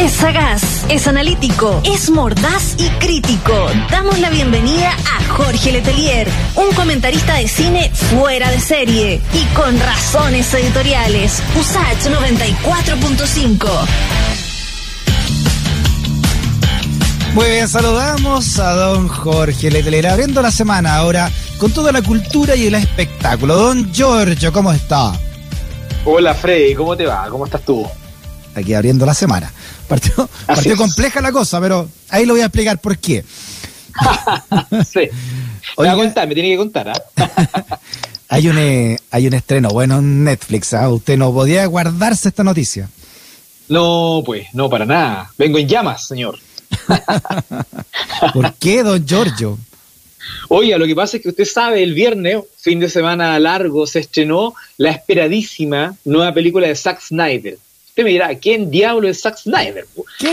[0.00, 3.52] Es sagaz, es analítico, es mordaz y crítico.
[3.90, 6.26] Damos la bienvenida a Jorge Letelier,
[6.56, 11.42] un comentarista de cine fuera de serie y con razones editoriales.
[11.54, 13.68] USACH 94.5.
[17.34, 22.56] Muy bien, saludamos a don Jorge Letelier, abriendo la semana ahora con toda la cultura
[22.56, 23.54] y el espectáculo.
[23.54, 25.12] Don Giorgio, ¿cómo está?
[26.06, 27.28] Hola Freddy, ¿cómo te va?
[27.28, 27.86] ¿Cómo estás tú?
[28.54, 29.52] Aquí abriendo la semana.
[29.88, 33.24] Partió, partió compleja la cosa, pero ahí lo voy a explicar por qué.
[34.92, 35.08] sí.
[35.78, 36.88] Me va a contar, me tiene que contar.
[36.88, 37.78] ¿ah?
[38.28, 40.74] hay, un, eh, hay un estreno bueno en Netflix.
[40.74, 40.88] ¿ah?
[40.88, 42.88] Usted no podía guardarse esta noticia.
[43.68, 45.30] No, pues, no, para nada.
[45.38, 46.38] Vengo en llamas, señor.
[48.34, 49.58] ¿Por qué, don Giorgio?
[50.48, 54.00] Oiga, lo que pasa es que usted sabe, el viernes, fin de semana largo, se
[54.00, 57.58] estrenó la esperadísima nueva película de Zack Snyder.
[57.90, 59.84] Usted me dirá, ¿quién diablo es Zack Snyder?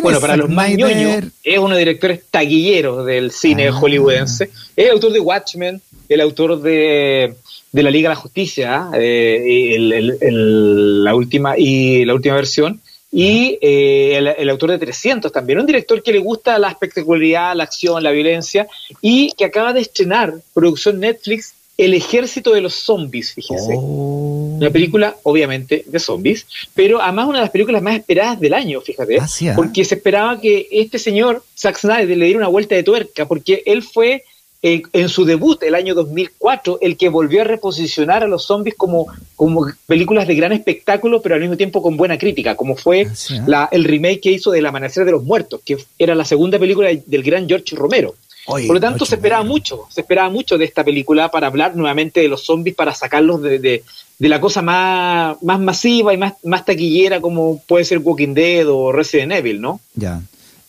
[0.02, 3.74] Bueno, para los más ñoños, es uno de los directores taquilleros del cine ah.
[3.74, 4.46] hollywoodense.
[4.76, 7.36] Es el autor de Watchmen, el autor de,
[7.72, 12.80] de la Liga de la Justicia, eh, la última, y la última versión
[13.12, 17.64] y eh, el, autor de 300 también, un director que le gusta la espectacularidad, la
[17.64, 18.68] acción, la violencia
[19.02, 23.76] y que acaba de estrenar producción Netflix El ejército de los zombies, fíjese.
[23.78, 24.58] Oh.
[24.58, 28.82] Una película, obviamente, de zombies, pero además una de las películas más esperadas del año,
[28.82, 32.82] fíjate, ah, porque se esperaba que este señor, Zack Snyder, le diera una vuelta de
[32.82, 34.24] tuerca, porque él fue
[34.62, 39.08] en su debut el año 2004, el que volvió a reposicionar a los zombies como,
[39.36, 43.44] como películas de gran espectáculo, pero al mismo tiempo con buena crítica, como fue ah,
[43.46, 46.90] la, el remake que hizo del Amanecer de los Muertos, que era la segunda película
[47.06, 48.16] del gran George Romero.
[48.48, 52.22] Por lo tanto, se esperaba mucho, se esperaba mucho de esta película para hablar nuevamente
[52.22, 53.84] de los zombies, para sacarlos de, de,
[54.20, 58.94] la cosa más, más masiva y más, más taquillera como puede ser Walking Dead o
[58.94, 59.82] Resident Evil, ¿no?
[59.96, 60.22] Ya.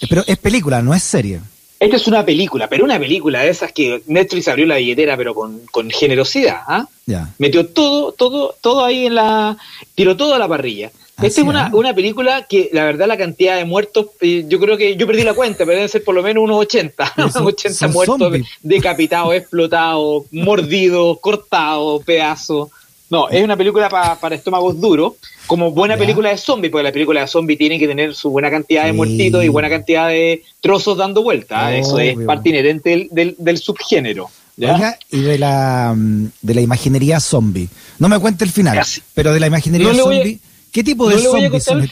[0.09, 1.41] Pero es película, no es serie.
[1.81, 5.33] Esta es una película, pero una película de esas que Netflix abrió la billetera, pero
[5.33, 6.63] con, con generosidad.
[6.67, 6.89] ¿ah?
[7.39, 9.57] Metió todo, todo, todo ahí en la.
[9.95, 10.91] tiró todo a la parrilla.
[11.23, 14.77] Esta es una, una, película que, la verdad, la cantidad de muertos, eh, yo creo
[14.77, 17.15] que yo perdí la cuenta, pero deben ser por lo menos unos 80.
[17.19, 22.69] Unos 80 muertos, decapitados, explotados, mordidos, cortados, pedazos.
[23.11, 25.15] No, es una película para estómagos duros,
[25.47, 28.51] como buena película de zombie, porque la película de zombie tiene que tener su buena
[28.51, 31.73] cantidad de muertitos y buena cantidad de trozos dando vueltas.
[31.73, 34.29] Eso es parte inherente del, del, subgénero.
[35.11, 37.69] y de la, de la imaginería zombie.
[37.99, 38.79] No me cuente el final,
[39.15, 40.39] pero de la imaginería zombie,
[40.79, 41.91] ¿qué tipo de zombie son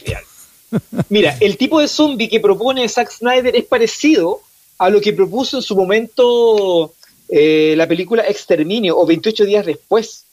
[1.09, 4.39] Mira, el tipo de zombie que propone Zack Snyder es parecido
[4.77, 6.93] a lo que propuso en su momento
[7.27, 10.23] eh, la película Exterminio o 28 días después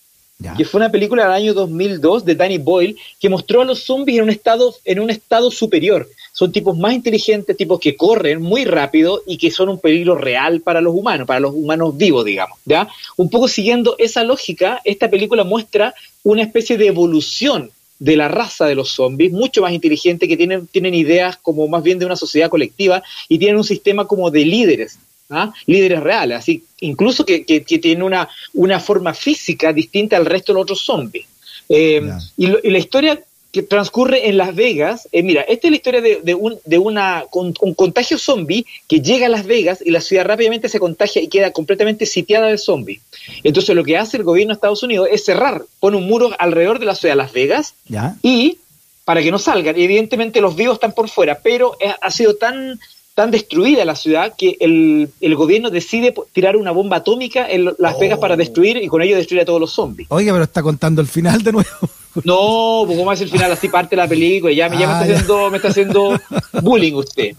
[0.57, 4.19] que fue una película del año 2002 de Danny Boyle que mostró a los zombies
[4.19, 6.09] en un estado en un estado superior.
[6.33, 10.61] Son tipos más inteligentes, tipos que corren muy rápido y que son un peligro real
[10.61, 12.59] para los humanos, para los humanos vivos, digamos.
[12.65, 12.89] ¿ya?
[13.17, 15.95] Un poco siguiendo esa lógica, esta película muestra
[16.25, 17.71] una especie de evolución
[18.05, 21.83] de la raza de los zombies, mucho más inteligente, que tienen, tienen ideas como más
[21.83, 24.99] bien de una sociedad colectiva y tienen un sistema como de líderes
[25.31, 25.55] ¿ah?
[25.65, 30.55] líderes reales, así incluso que, que, tienen una, una forma física distinta al resto de
[30.55, 31.27] los otros zombies.
[31.67, 32.03] Eh,
[32.37, 33.19] y, la historia
[33.55, 37.25] que transcurre en Las Vegas, eh, mira, esta es la historia de, un, de una,
[37.33, 41.29] un contagio zombie que llega a Las Vegas y la ciudad rápidamente se contagia y
[41.29, 43.01] queda completamente sitiada de zombies.
[43.45, 46.81] Entonces lo que hace el gobierno de Estados Unidos es cerrar, pone un muro alrededor
[46.81, 47.75] de la ciudad de Las Vegas
[48.23, 48.59] y
[49.05, 49.79] para que no salgan.
[49.79, 52.81] Y evidentemente los vivos están por fuera, pero ha sido tan
[53.15, 58.01] tan destruida la ciudad que el, el, gobierno decide tirar una bomba atómica en Las
[58.01, 58.37] Vegas para oh.
[58.37, 60.09] destruir y con ello destruir a todos los zombies.
[60.11, 61.71] Oiga, pero está contando el final de nuevo.
[62.25, 63.53] No, pues ¿cómo es el final?
[63.53, 64.53] Así parte la película.
[64.53, 66.21] Ya, ya, me, está ah, haciendo, me está haciendo
[66.63, 67.35] bullying usted.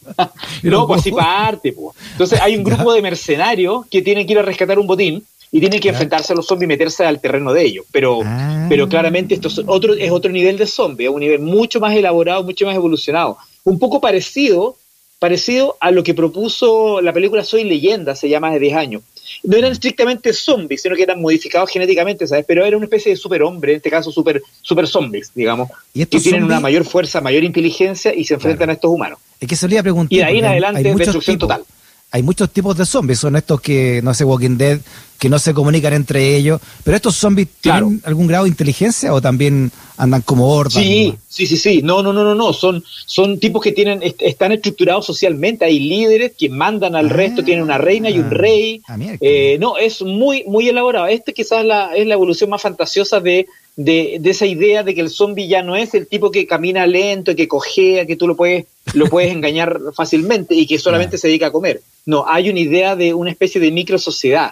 [0.62, 1.72] no, pues así parte.
[1.72, 1.96] Pues.
[2.12, 5.60] Entonces hay un grupo de mercenarios que tienen que ir a rescatar un botín y
[5.60, 7.86] tienen que enfrentarse a los zombies y meterse al terreno de ellos.
[7.92, 8.66] Pero, ah.
[8.68, 11.94] pero claramente esto es otro, es otro nivel de zombie, es un nivel mucho más
[11.94, 13.38] elaborado, mucho más evolucionado.
[13.64, 14.76] Un poco parecido
[15.18, 19.02] parecido a lo que propuso la película Soy Leyenda ya más de 10 años.
[19.42, 22.44] No eran estrictamente zombies, sino que eran modificados genéticamente, ¿sabes?
[22.46, 26.20] Pero era una especie de superhombre, en este caso super, super zombies, digamos, ¿Y que
[26.20, 29.18] tienen una mayor fuerza, mayor inteligencia y se enfrentan a estos humanos.
[29.40, 30.12] Es que solía preguntar.
[30.12, 31.64] Y de ahí en adelante destrucción total.
[32.10, 34.80] hay muchos tipos de zombies, son estos que, no sé, Walking Dead,
[35.18, 39.20] que no se comunican entre ellos, pero estos zombies tienen algún grado de inteligencia o
[39.20, 40.82] también andan como hordas.
[40.82, 44.52] Sí, sí, sí, sí, no, no, no, no, no, son, son tipos que tienen, están
[44.52, 48.82] estructurados socialmente, hay líderes que mandan al resto, tienen una reina y un ah, rey,
[48.86, 53.18] ah, eh, no, es muy, muy elaborado, este quizás la, es la evolución más fantasiosa
[53.20, 53.46] de
[53.78, 57.36] de, esa idea de que el zombie ya no es el tipo que camina lento,
[57.36, 61.46] que cojea, que tú lo puedes, lo puedes engañar fácilmente y que solamente se dedica
[61.46, 61.80] a comer.
[62.04, 64.50] No, hay una idea de una especie de micro sociedad,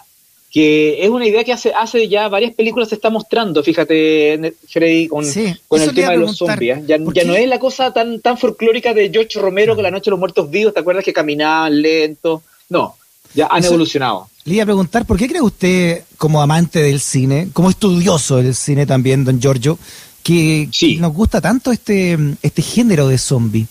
[0.56, 5.06] que es una idea que hace, hace ya varias películas se está mostrando, fíjate, Freddy,
[5.06, 5.22] con,
[5.68, 6.78] con el tema de los zombies.
[6.78, 6.84] ¿eh?
[6.86, 10.06] Ya, ya no es la cosa tan, tan folclórica de George Romero con La Noche
[10.06, 12.42] de los Muertos Vivos, ¿te acuerdas que caminaban lento?
[12.70, 12.96] No,
[13.34, 14.30] ya han evolucionado.
[14.46, 18.54] Le iba a preguntar, ¿por qué cree usted, como amante del cine, como estudioso del
[18.54, 19.78] cine también, don Giorgio,
[20.22, 23.66] que, nos gusta tanto este, este género de zombie?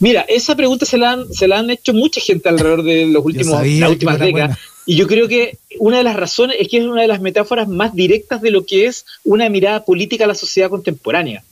[0.00, 3.24] Mira, esa pregunta se la han, se la han hecho mucha gente alrededor de los
[3.24, 4.58] últimos, las últimas décadas.
[4.84, 7.68] Y yo creo que una de las razones es que es una de las metáforas
[7.68, 11.44] más directas de lo que es una mirada política a la sociedad contemporánea.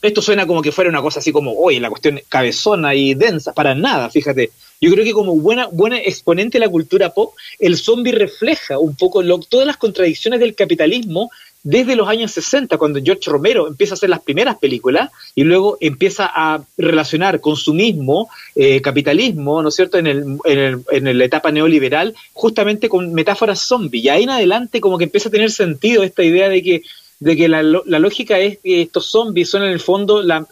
[0.00, 3.52] esto suena como que fuera una cosa así como, oye, la cuestión cabezona y densa,
[3.52, 4.50] para nada, fíjate.
[4.80, 8.96] Yo creo que como buena, buena exponente de la cultura pop, el zombie refleja un
[8.96, 11.30] poco todas las contradicciones del capitalismo
[11.62, 15.78] desde los años 60, cuando George Romero empieza a hacer las primeras películas y luego
[15.80, 22.14] empieza a relacionar consumismo, eh, capitalismo, ¿no es cierto?, en, el, en, la etapa neoliberal,
[22.32, 24.00] justamente con metáforas zombie.
[24.00, 26.82] Y ahí en adelante como que empieza a tener sentido esta idea de que,
[27.20, 30.46] de que la, lógica es que estos zombies son en el fondo la,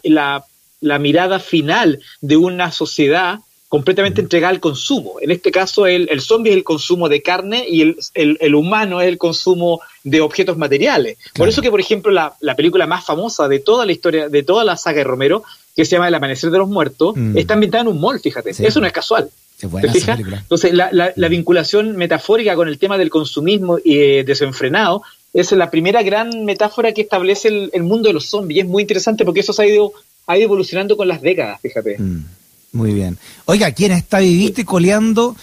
[0.81, 3.39] la mirada final de una sociedad
[3.71, 5.13] completamente entregada al consumo.
[5.21, 7.97] En este caso, el, el zombie es el consumo de carne y el,
[8.41, 11.17] el, humano es el consumo de objetos materiales.
[11.33, 14.43] Por eso que, por ejemplo, la, la, película más famosa de toda la historia, de
[14.43, 17.37] toda la saga de Romero, que se llama El Amanecer de los Muertos, mm.
[17.37, 18.49] está ambientada en un mall, fíjate.
[18.49, 19.29] Eso no es casual.
[19.57, 20.19] ¿Te fijas?
[20.19, 26.03] Entonces, la, la, vinculación metafórica con el tema del consumismo eh, desenfrenado es la primera
[26.03, 28.57] gran metáfora que establece el, mundo de los zombies.
[28.57, 29.93] Y es muy interesante porque eso se ha ido,
[30.27, 31.97] ha ido evolucionando con las décadas, fíjate.
[31.97, 32.25] Mm.
[32.71, 33.17] Muy bien.
[33.45, 35.35] Oiga, ¿quién está viviste coleando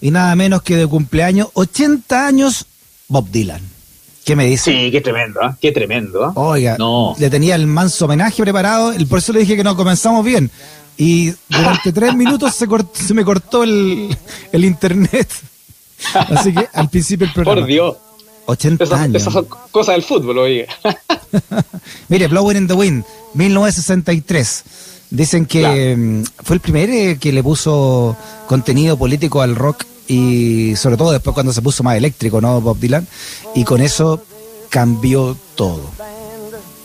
[0.00, 2.66] y nada menos que de cumpleaños 80 años
[3.08, 3.62] Bob Dylan?
[4.24, 4.72] ¿Qué me dice?
[4.72, 5.54] Sí, qué tremendo, ¿eh?
[5.60, 6.28] qué tremendo.
[6.28, 6.32] ¿eh?
[6.34, 6.76] Oiga,
[7.18, 10.50] le tenía el manso homenaje preparado, por eso le dije que no comenzamos bien.
[10.96, 14.16] Y durante tres minutos se, se me cortó el,
[14.52, 15.28] el, internet.
[16.12, 17.60] Así que al principio el programa.
[17.60, 17.96] Por Dios.
[18.46, 19.22] 80 años.
[19.22, 20.66] Esas son cosas del fútbol, oye.
[22.08, 23.04] Mire, Blowing in the Wind,
[23.34, 24.64] 1963.
[25.10, 28.16] Dicen que mm, fue el primer eh, que le puso
[28.46, 32.60] contenido político al rock y sobre todo después cuando se puso más eléctrico, ¿no?
[32.60, 33.06] Bob Dylan.
[33.54, 34.22] Y con eso
[34.68, 35.90] cambió todo.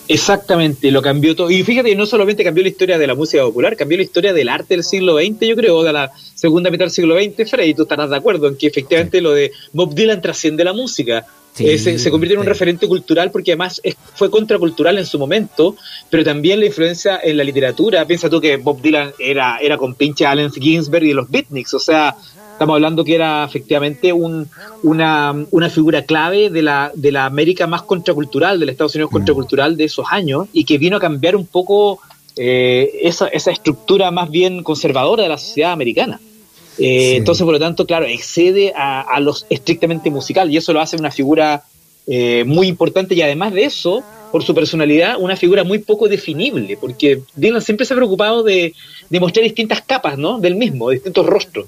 [0.07, 1.49] Exactamente, lo cambió todo.
[1.49, 4.49] Y fíjate, no solamente cambió la historia de la música popular, cambió la historia del
[4.49, 7.83] arte del siglo XX, yo creo, de la segunda mitad del siglo XX, Freddy, tú
[7.83, 11.25] estarás de acuerdo en que efectivamente lo de Bob Dylan trasciende la música.
[11.59, 13.81] Eh, se, convirtió en un referente cultural porque además
[14.15, 15.75] fue contracultural en su momento,
[16.09, 18.05] pero también la influencia en la literatura.
[18.07, 21.79] Piensa tú que Bob Dylan era, era con pinche Allen Ginsberg y los Beatniks, o
[21.79, 22.15] sea,
[22.53, 24.47] estamos hablando que era efectivamente un,
[24.83, 29.15] una, una, figura clave de la, de la América más contracultural, del Estados Unidos mm.
[29.15, 31.99] contracultural de esos años, y que vino a cambiar un poco
[32.37, 36.19] eh, esa, esa estructura más bien conservadora de la sociedad americana.
[36.77, 40.81] Eh, entonces, por lo tanto, claro, excede a, a lo estrictamente musical y eso lo
[40.81, 41.63] hace una figura
[42.07, 46.75] eh, muy importante y además de eso, por su personalidad, una figura muy poco definible,
[46.75, 48.73] porque Dylan siempre se ha preocupado de,
[49.11, 50.39] de mostrar distintas capas ¿no?
[50.39, 51.65] del mismo, distintos rostros,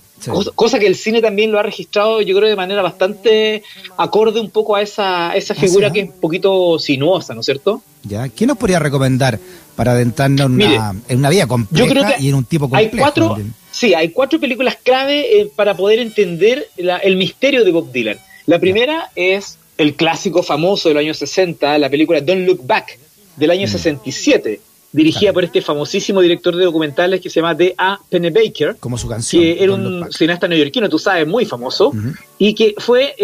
[0.56, 3.64] cosa, que el cine también lo ha registrado, yo creo, de manera bastante
[3.98, 7.84] acorde un poco a esa, esa figura que es un poquito sinuosa, ¿no es cierto?
[8.04, 9.38] Ya, ¿qué nos podría recomendar
[9.76, 12.96] para adentrarnos en una, en una vida compleja y en un tipo complejo?
[12.96, 13.38] Hay cuatro,
[13.72, 18.20] Sí, hay cuatro películas clave eh, para poder entender el misterio de Bob Dylan.
[18.46, 23.00] La primera es el clásico famoso del año 60, la película Don't Look Back,
[23.36, 24.62] del año 67,
[24.94, 28.00] dirigida por este famosísimo director de documentales que se llama D.A.
[28.10, 28.78] Pennebaker.
[28.80, 29.42] Como su canción.
[29.42, 31.92] Que era un cineasta neoyorquino, tú sabes, muy famoso,
[32.38, 33.16] y que fue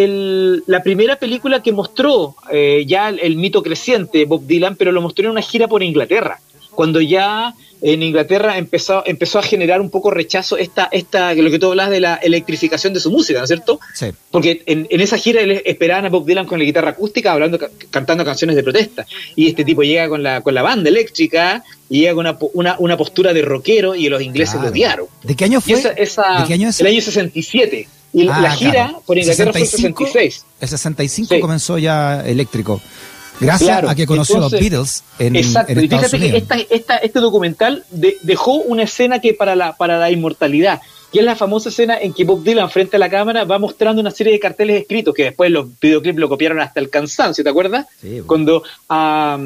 [0.65, 4.91] la primera película que mostró eh, ya el, el mito creciente de Bob Dylan, pero
[4.91, 9.81] lo mostró en una gira por Inglaterra, cuando ya en Inglaterra empezó, empezó a generar
[9.81, 13.39] un poco rechazo esta, esta, lo que tú hablas de la electrificación de su música,
[13.39, 13.79] ¿no es cierto?
[13.93, 14.07] Sí.
[14.31, 17.59] Porque en, en esa gira esperaban a Bob Dylan con la guitarra acústica hablando,
[17.89, 19.05] cantando canciones de protesta.
[19.35, 22.75] Y este tipo llega con la, con la banda eléctrica y llega con una, una,
[22.79, 25.07] una postura de rockero y los ingleses lo odiaron.
[25.23, 25.73] ¿De qué año fue?
[25.73, 26.79] Esa, esa, ¿De qué año es?
[26.81, 27.87] El año 67.
[28.11, 30.45] Y la ah, gira por Inglaterra fue el 66.
[30.59, 32.81] El 65 comenzó ya eléctrico.
[33.39, 35.79] Gracias a que conoció a los Beatles en, exacto.
[35.79, 37.85] y fíjate que esta, este documental
[38.21, 40.81] dejó una escena que para la, para la inmortalidad.
[41.11, 44.01] que es la famosa escena en que Bob Dylan frente a la cámara va mostrando
[44.01, 47.49] una serie de carteles escritos que después los videoclips lo copiaron hasta el cansancio, ¿te
[47.49, 47.87] acuerdas?
[48.01, 49.39] Sí, Cuando a,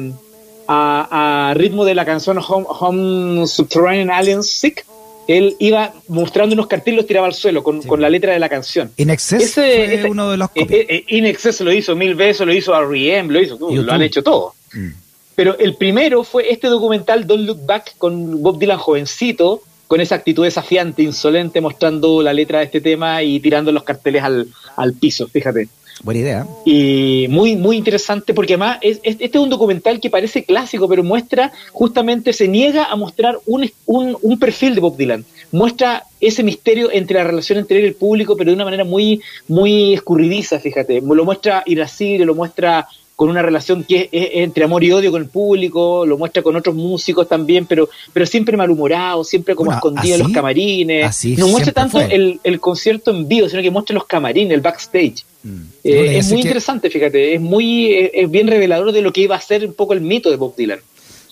[0.68, 4.84] a, ritmo de la canción Home, Home Subterranean Alien Sick,
[5.26, 8.48] él iba mostrando unos carteles y los tiraba al suelo con, la letra de la
[8.48, 8.90] canción.
[8.96, 12.46] In Excess fue uno de los eh, eh, eh, In Excess lo hizo mil veces,
[12.46, 14.54] lo hizo R.E.M., lo hizo, lo han hecho todo.
[14.72, 14.88] Mm.
[15.34, 20.14] Pero el primero fue este documental Don't Look Back con Bob Dylan jovencito, con esa
[20.14, 24.94] actitud desafiante, insolente, mostrando la letra de este tema y tirando los carteles al, al
[24.94, 25.68] piso, fíjate.
[26.02, 26.46] Buena idea.
[26.64, 31.04] Y muy, muy interesante porque además es, este es un documental que parece clásico, pero
[31.04, 35.24] muestra, justamente se niega a mostrar un, un, un, perfil de Bob Dylan.
[35.52, 38.84] Muestra ese misterio entre la relación entre él y el público, pero de una manera
[38.84, 41.00] muy, muy escurridiza, fíjate.
[41.00, 45.22] Lo muestra irascible, lo muestra con una relación que es, entre amor y odio con
[45.22, 50.16] el público, lo muestra con otros músicos también, pero, pero siempre malhumorado, siempre como escondido
[50.16, 51.24] en los camarines.
[51.38, 55.24] no muestra tanto el, el, concierto en vivo, sino que muestra los camarines, el backstage.
[55.42, 55.60] Mm.
[55.84, 59.40] Eh, es muy interesante, fíjate, es muy es bien revelador de lo que iba a
[59.40, 60.80] ser un poco el mito de Bob Dylan.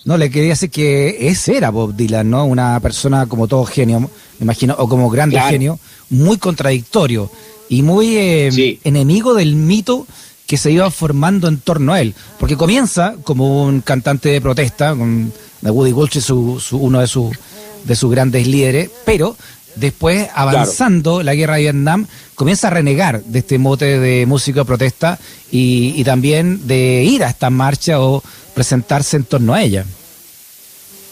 [0.05, 2.45] No, le quería decir que ese era Bob Dylan, ¿no?
[2.45, 4.09] Una persona como todo genio, me
[4.41, 7.29] imagino, o como grande genio, muy contradictorio
[7.69, 10.05] y muy eh, enemigo del mito
[10.53, 12.13] que se iba formando en torno a él.
[12.39, 15.33] Porque comienza como un cantante de protesta, con
[15.63, 17.35] Woody Gulch, su, uno de, sus
[17.83, 19.35] de sus grandes líderes, pero
[19.73, 22.05] después, avanzando la guerra de Vietnam,
[22.35, 25.17] comienza a renegar de este mote de música de protesta
[25.49, 28.21] y, también de ir a esta marcha o
[28.53, 29.85] presentarse en torno a ella.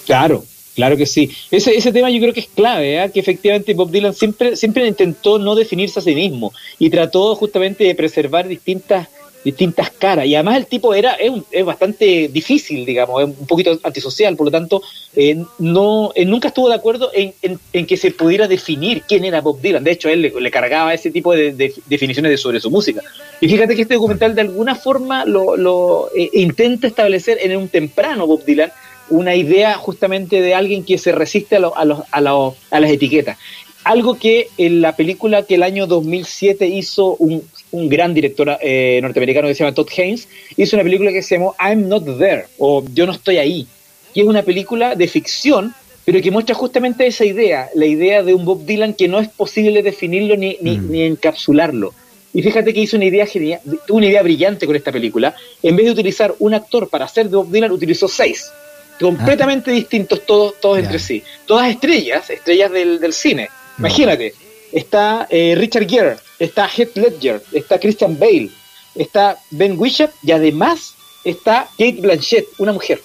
[0.05, 0.45] Claro,
[0.75, 1.29] Claro que sí.
[1.51, 3.11] Ese, ese tema yo creo que es clave, ¿eh?
[3.11, 7.83] que efectivamente Bob Dylan siempre, siempre intentó no definirse a sí mismo y trató justamente
[7.83, 9.09] de preservar distintas
[9.43, 10.25] distintas caras.
[10.25, 14.47] Y además el tipo era es, es bastante difícil, digamos, es un poquito antisocial, por
[14.47, 14.81] lo tanto,
[15.15, 19.61] eh, no nunca estuvo de acuerdo en, en, que se pudiera definir quién era Bob
[19.61, 19.83] Dylan.
[19.83, 23.01] De hecho, él le, cargaba ese tipo de, definiciones de sobre su música.
[23.39, 27.69] Y fíjate que este documental de alguna forma lo, lo eh, intenta establecer en un
[27.69, 28.71] temprano Bob Dylan
[29.09, 32.79] una idea justamente de alguien que se resiste a, lo, a, los, a, los, a
[32.79, 33.37] las etiquetas
[33.83, 38.99] algo que en la película que el año 2007 hizo un un gran director eh,
[39.01, 42.45] norteamericano que se llama Todd Haynes, hizo una película que se llamó I'm Not There,
[42.57, 43.67] o Yo no estoy ahí,
[44.13, 45.73] que es una película de ficción,
[46.05, 49.29] pero que muestra justamente esa idea, la idea de un Bob Dylan que no es
[49.29, 50.95] posible definirlo ni, ni, mm.
[51.13, 51.93] encapsularlo.
[52.33, 53.59] Y fíjate que hizo una idea genial,
[53.89, 55.35] una idea brillante con esta película.
[55.61, 58.51] En vez de utilizar un actor para hacer de Bob Dylan, utilizó seis,
[58.99, 59.73] completamente ah.
[59.73, 61.23] distintos todos, todos entre sí.
[61.45, 63.49] Todas estrellas, estrellas del, del cine.
[63.81, 64.33] Imagínate,
[64.71, 68.49] está eh, Richard Gere, está Heath Ledger, está Christian Bale,
[68.95, 73.01] está Ben Whishaw y además está Kate Blanchett, una mujer,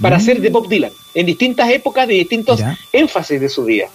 [0.00, 0.20] para mm.
[0.20, 2.60] hacer de Bob Dylan, en distintas épocas, de distintos
[2.92, 3.88] énfasis de su vida.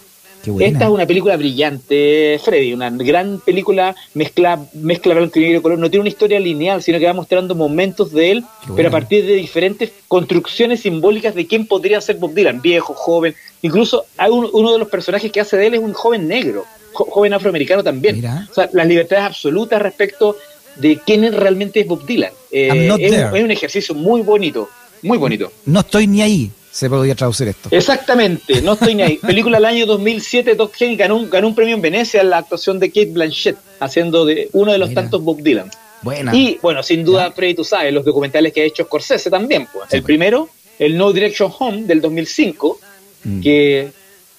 [0.60, 5.80] Esta es una película brillante, Freddy, una gran película, mezcla, mezcla blanco y negro color,
[5.80, 8.44] no tiene una historia lineal, sino que va mostrando momentos de él,
[8.76, 13.34] pero a partir de diferentes construcciones simbólicas de quién podría ser Bob Dylan, viejo, joven,
[13.62, 17.34] incluso hay uno de los personajes que hace de él es un joven negro, joven
[17.34, 18.24] afroamericano también.
[18.52, 20.36] O sea, las libertades absolutas respecto
[20.76, 22.32] de quién realmente es Bob Dylan.
[22.52, 24.70] Eh, es, un ejercicio muy bonito,
[25.02, 25.52] muy bonito.
[25.66, 27.70] No estoy ni ahí, se podría traducir esto.
[27.72, 29.18] Exactamente, no estoy ni ahí.
[29.22, 32.39] Película del año 2007, Doc Henry ganó un, ganó un premio en Venecia en la
[32.39, 35.70] actuación de Kate Blanchett, haciendo de uno de los tantos Bob Dylan.
[36.01, 36.36] Buena.
[36.36, 39.68] Y bueno, sin duda, Freddy, tú sabes, los documentales que ha hecho Scorsese también.
[39.72, 39.86] Pues.
[39.94, 40.03] el pues.
[40.03, 40.50] primero,
[40.80, 42.80] el No Direction Home del 2005,
[43.24, 43.42] mm.
[43.42, 43.92] que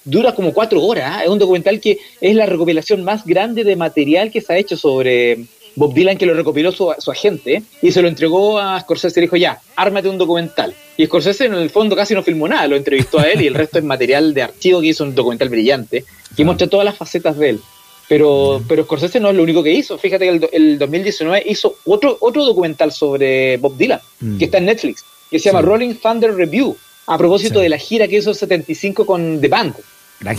[0.05, 1.13] dura como cuatro horas.
[1.15, 1.23] ¿ah?
[1.23, 4.77] Es un documental que es la recopilación más grande de material que se ha hecho
[4.77, 9.21] sobre Bob Dylan, que lo recopiló su, su agente y se lo entregó a Scorsese
[9.21, 10.75] y dijo, ya, ármate un documental.
[10.97, 13.55] Y Scorsese en el fondo casi no filmó nada, lo entrevistó a él y el
[13.55, 16.05] resto es material de archivo que hizo un documental brillante
[16.37, 17.61] que muestra todas las facetas de él.
[18.09, 19.97] Pero, pero Scorsese no es lo único que hizo.
[19.99, 24.39] Fíjate que el, el 2019 hizo otro, otro documental sobre Bob Dylan, mm.
[24.39, 26.77] que está en Netflix, que se llama Rolling Thunder Review,
[27.07, 29.75] a propósito de la gira que hizo el 75 con The Band.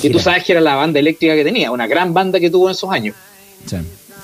[0.02, 2.68] Que tú sabes que era la banda eléctrica que tenía, una gran banda que tuvo
[2.68, 3.16] en esos años.
[3.66, 3.76] Sí,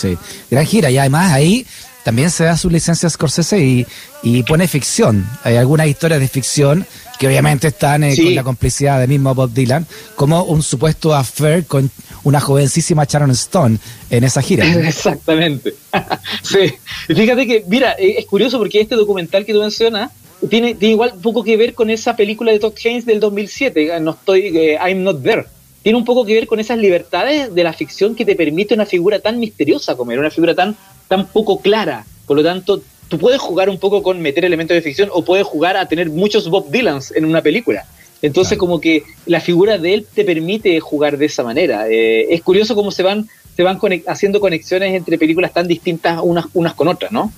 [0.02, 0.18] sí.
[0.50, 0.90] Gran gira.
[0.90, 1.66] Y además ahí
[2.04, 3.86] también se da su licencia a Scorsese y,
[4.24, 5.28] y pone ficción.
[5.44, 6.86] Hay algunas historias de ficción
[7.22, 11.66] que obviamente están eh, con la complicidad del mismo Bob Dylan, como un supuesto affair
[11.68, 11.92] con
[12.24, 13.78] una jovencísima Sharon Stone
[14.10, 14.66] en esa gira.
[14.88, 15.76] Exactamente.
[16.42, 16.74] sí.
[17.06, 20.10] Fíjate que, mira, eh, es curioso porque este documental que tú mencionas
[20.50, 24.12] tiene, tiene igual poco que ver con esa película de Todd Haynes del 2007, no
[24.12, 25.46] estoy, eh, I'm Not There.
[25.84, 28.86] Tiene un poco que ver con esas libertades de la ficción que te permite una
[28.86, 30.76] figura tan misteriosa como era una figura tan,
[31.08, 32.06] tan poco clara.
[32.28, 35.46] Por lo tanto, tú puedes jugar un poco con meter elementos de ficción o puedes
[35.46, 37.86] jugar a tener muchos Bob Dylans en una película.
[38.22, 41.90] Entonces, como que la figura de él te permite jugar de esa manera.
[41.90, 46.46] Eh, es curioso cómo se van, se van haciendo conexiones entre películas tan distintas unas,
[46.54, 47.32] unas con otras, ¿no?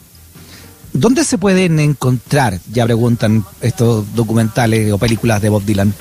[0.92, 5.92] ¿Dónde se pueden encontrar, ya preguntan, estos documentales o películas de Bob Dylan?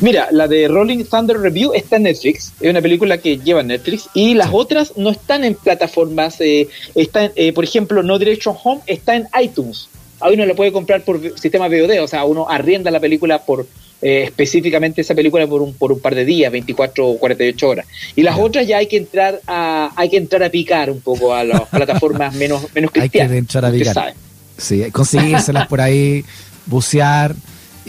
[0.00, 4.08] Mira, la de Rolling Thunder Review está en Netflix, es una película que lleva Netflix,
[4.14, 8.80] y las otras no están en plataformas, eh, están, eh, por ejemplo, No Direction Home
[8.86, 9.88] está en iTunes,
[10.20, 13.66] ahí uno lo puede comprar por sistema VOD, o sea, uno arrienda la película por
[14.00, 17.86] eh, específicamente esa película por un, por un par de días, 24 o 48 horas.
[18.14, 21.34] Y las otras ya hay que entrar a hay que entrar a picar un poco
[21.34, 23.30] a las plataformas menos, menos cristianas.
[23.30, 24.14] Hay que entrar a picar.
[24.56, 26.24] Sí, conseguírselas por ahí,
[26.66, 27.34] bucear.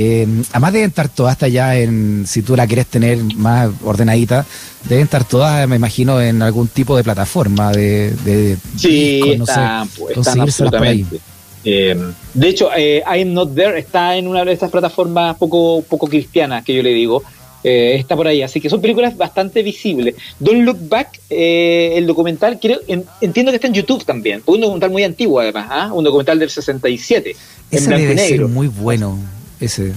[0.02, 4.46] Eh, además deben estar todas hasta ya en, si tú la quieres tener más ordenadita,
[4.88, 10.26] deben estar todas, me imagino, en algún tipo de plataforma de, de sí, están, pues,
[10.26, 11.20] absolutamente.
[11.66, 11.98] Eh,
[12.34, 16.64] de hecho, eh, I'm Not There está en una de estas plataformas poco, poco cristianas
[16.64, 17.22] que yo le digo.
[17.62, 20.16] está por ahí, así que son películas bastante visibles.
[20.40, 22.80] Don't Look Back, el documental, creo,
[23.20, 25.92] entiendo que está en YouTube también, un documental muy antiguo además, ¿ah?
[25.94, 27.36] un documental del 67.
[27.70, 29.20] Ese en debe ser muy bueno
[29.60, 29.94] ese.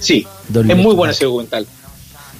[0.00, 1.66] Sí, es muy bueno ese documental.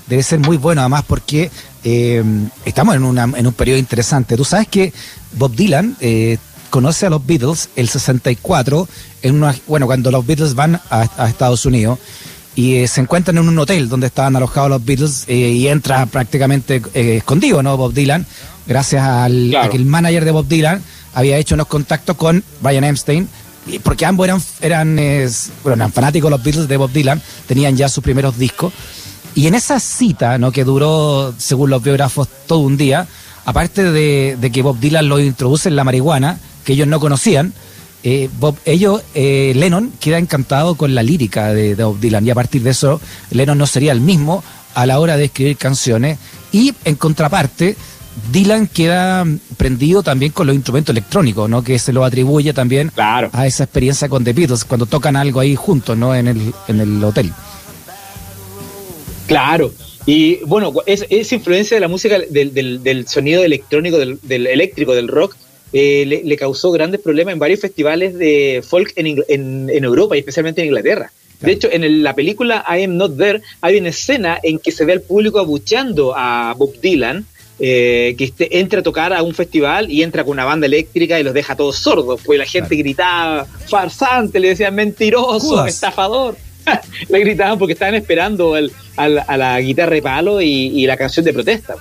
[0.07, 1.51] Debe ser muy bueno, además, porque
[1.83, 2.23] eh,
[2.65, 4.37] estamos en, una, en un periodo interesante.
[4.37, 4.93] Tú sabes que
[5.33, 6.37] Bob Dylan eh,
[6.69, 8.89] conoce a los Beatles el 64,
[9.23, 11.99] en una, bueno, cuando los Beatles van a, Estados Unidos
[12.55, 16.83] y eh, se encuentran en un hotel donde estaban alojados los Beatles y entra prácticamente
[16.93, 17.77] escondido, ¿no?
[17.77, 18.27] Bob Dylan,
[18.67, 20.83] gracias al a que el manager de Bob Dylan
[21.15, 23.29] había hecho unos contactos con Brian Epstein
[23.83, 28.05] porque ambos eran, eran, eran fanáticos de los Beatles de Bob Dylan, tenían ya sus
[28.05, 28.73] primeros discos.
[29.35, 30.53] Y en esa cita, ¿no?
[30.53, 33.07] que duró, según los biógrafos, todo un día,
[33.45, 37.53] aparte de, que Bob Dylan lo introduce en la marihuana, que ellos no conocían,
[38.03, 42.31] eh, Bob, ellos, eh, Lennon queda encantado con la lírica de, de, Bob Dylan y
[42.31, 44.45] a partir de eso Lennon no sería el mismo
[44.75, 46.19] a la hora de escribir canciones
[46.53, 47.77] y en contraparte
[48.31, 51.63] Dylan queda prendido también con los instrumentos electrónicos, ¿no?
[51.63, 55.57] Que se lo atribuye también a esa experiencia con The Beatles, cuando tocan algo ahí
[55.57, 56.15] juntos, ¿no?
[56.15, 57.33] En el, en el hotel.
[59.27, 59.73] Claro.
[60.07, 62.53] Y bueno, es, esa influencia de la música, del,
[62.83, 65.37] del, sonido electrónico, del, eléctrico, del rock,
[65.73, 70.61] eh, le, causó grandes problemas en varios festivales de folk en, en, Europa y especialmente
[70.61, 71.11] en Inglaterra.
[71.41, 74.85] De hecho, en la película I Am Not There hay una escena en que se
[74.85, 77.27] ve al público abucheando a Bob Dylan
[77.59, 81.21] eh, que este, entra a tocar a un festival y entra con una banda eléctrica
[81.21, 86.37] y los deja todos sordos, pues la gente gritaba farsante, le decían mentiroso, estafador.
[87.09, 88.55] le gritaban porque estaban esperando
[88.97, 91.75] a la guitarra de palo y, la canción de protesta.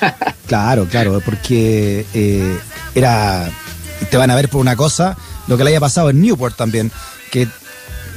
[0.46, 2.56] claro, claro, porque eh,
[2.94, 3.50] era
[4.10, 6.90] te van a ver por una cosa lo que le haya pasado en Newport también,
[7.30, 7.46] que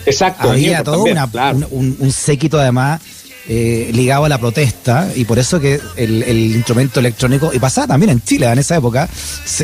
[0.05, 3.01] Exacto, había todo un, un séquito además
[3.47, 8.10] eh, ligado a la protesta y por eso que el, instrumento electrónico, y pasaba también
[8.12, 9.08] en Chile en esa época,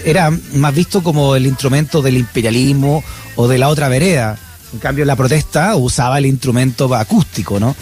[0.06, 3.04] era más visto como el instrumento del imperialismo
[3.36, 4.38] o de la otra vereda.
[4.74, 7.76] En cambio, la protesta usaba el instrumento acústico, ¿no?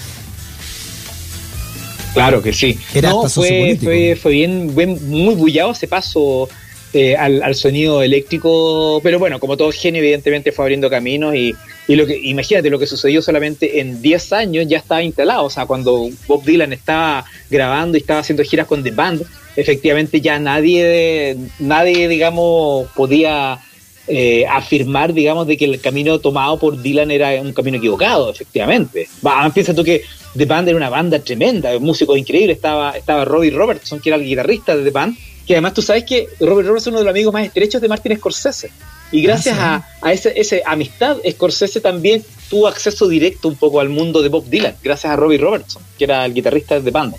[2.14, 2.80] Claro que sí.
[2.94, 6.50] Era fue, fue, bien, muy bullado ese paso
[6.92, 11.56] eh, al, sonido eléctrico, pero bueno, como todo genio, evidentemente fue abriendo caminos y,
[11.88, 15.68] lo que, imagínate lo que sucedió solamente en 10 años ya estaba instalado, o sea,
[15.68, 19.24] cuando Bob Dylan estaba grabando y estaba haciendo giras con The Band,
[19.56, 23.60] efectivamente ya nadie, nadie digamos, podía
[24.08, 29.08] eh, afirmar, digamos, de que el camino tomado por Dylan era un camino equivocado, efectivamente.
[29.26, 30.02] Va, piensa tú que
[30.36, 34.26] The Band era una banda tremenda, músicos increíbles, estaba, estaba Robbie Robertson, que era el
[34.26, 35.16] guitarrista de The Band,
[35.50, 37.88] que además tú sabes que Robert Roberts es uno de los amigos más estrechos de
[37.88, 38.70] Martin Scorsese.
[39.12, 43.90] Y gracias ah, a, esa ese amistad, Scorsese también tuvo acceso directo un poco al
[43.90, 47.18] mundo de Bob Dylan, gracias a Robbie Robertson, que era el guitarrista de banda.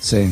[0.00, 0.26] Sí.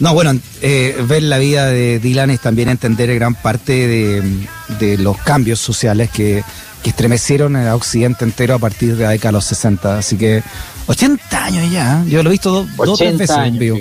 [0.00, 5.18] No, bueno, eh, ver la vida de Dylan es también entender gran parte de, los
[5.18, 6.42] cambios sociales que,
[6.84, 9.98] estremecieron el occidente entero a partir de la década de los 60.
[9.98, 10.42] Así que
[10.86, 12.10] 80 años ya, ¿eh?
[12.10, 13.76] yo lo he visto dos o tres veces en vivo.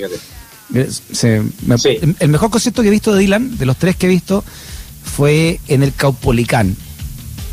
[0.73, 4.43] El mejor concierto que he visto de Dylan, de los tres que he visto,
[5.04, 6.75] fue en el Caupolicán.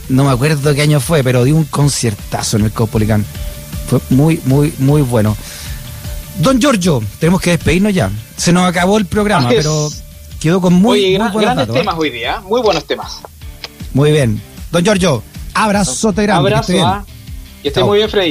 [0.09, 3.25] No me acuerdo qué año fue, pero di un conciertazo en el Caupolicán.
[3.89, 5.37] Fue muy, muy, muy bueno.
[6.39, 8.11] Don Giorgio, tenemos que despedirnos ya.
[8.37, 9.91] Se nos acabó el programa, pero
[10.41, 11.73] quedó con muy, muy buenos grandes ¿eh?
[11.73, 13.21] temas hoy día, muy buenos temas.
[13.93, 14.41] Muy bien.
[14.71, 15.23] Don Giorgio,
[15.55, 16.49] abrazote grande.
[16.49, 16.73] Abrazo,
[17.63, 17.85] que esté, ¿ah?
[17.85, 18.31] muy bien, Freddy.